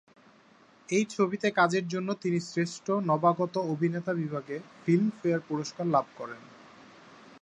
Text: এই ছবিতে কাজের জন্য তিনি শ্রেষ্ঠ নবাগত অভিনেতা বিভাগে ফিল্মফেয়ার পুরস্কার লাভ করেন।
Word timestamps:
এই 0.89 1.05
ছবিতে 1.09 1.47
কাজের 1.51 1.85
জন্য 1.87 2.09
তিনি 2.23 2.39
শ্রেষ্ঠ 2.41 2.85
নবাগত 3.09 3.55
অভিনেতা 3.73 4.11
বিভাগে 4.13 4.55
ফিল্মফেয়ার 4.83 5.41
পুরস্কার 5.49 5.85
লাভ 5.87 6.05
করেন। 6.17 6.41